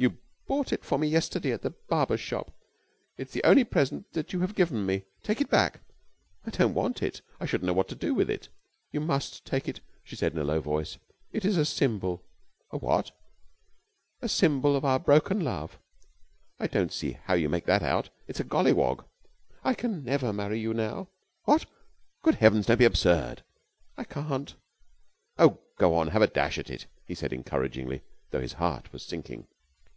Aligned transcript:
"You 0.00 0.16
bought 0.54 0.72
it 0.72 0.82
for 0.84 0.96
me 0.98 1.06
yesterday 1.08 1.50
at 1.52 1.60
the 1.62 1.70
barber's 1.88 2.20
shop. 2.22 2.52
It 3.18 3.26
is 3.28 3.32
the 3.34 3.42
only 3.44 3.64
present 3.64 4.12
that 4.12 4.32
you 4.32 4.40
have 4.40 4.54
given 4.54 4.86
me. 4.86 5.04
Take 5.24 5.40
it 5.42 5.50
back." 5.50 5.80
"I 6.46 6.48
don't 6.50 6.72
want 6.72 7.02
it. 7.02 7.20
I 7.40 7.44
shouldn't 7.46 7.66
know 7.66 7.72
what 7.74 7.86
to 7.88 7.94
do 7.96 8.14
with 8.14 8.30
it." 8.30 8.48
"You 8.92 9.00
must 9.00 9.44
take 9.44 9.68
it," 9.68 9.80
she 10.04 10.14
said 10.16 10.32
in 10.32 10.38
a 10.38 10.44
low 10.44 10.60
voice. 10.62 10.96
"It 11.32 11.44
is 11.44 11.56
a 11.58 11.64
symbol." 11.66 12.22
"A 12.70 12.78
what?" 12.78 13.10
"A 14.22 14.28
symbol 14.28 14.74
of 14.76 14.84
our 14.86 14.98
broken 15.00 15.40
love." 15.40 15.78
"I 16.60 16.66
don't 16.68 16.92
see 16.94 17.18
how 17.24 17.34
you 17.34 17.48
make 17.50 17.66
that 17.66 17.82
out. 17.82 18.08
It's 18.28 18.40
a 18.40 18.44
golliwog." 18.44 19.04
"I 19.64 19.74
can 19.74 20.02
never 20.04 20.32
marry 20.32 20.58
you 20.60 20.72
now." 20.72 21.08
"What! 21.44 21.66
Good 22.22 22.36
heavens! 22.36 22.64
Don't 22.66 22.78
be 22.78 22.84
absurd." 22.86 23.42
"I 23.98 24.04
can't." 24.04 24.54
"Oh, 25.38 25.58
go 25.76 25.94
on, 25.96 26.08
have 26.08 26.22
a 26.22 26.26
dash 26.28 26.56
at 26.56 26.70
it," 26.70 26.86
he 27.04 27.14
said 27.16 27.32
encouragingly, 27.34 28.00
though 28.30 28.40
his 28.40 28.54
heart 28.54 28.90
was 28.92 29.02
sinking. 29.02 29.48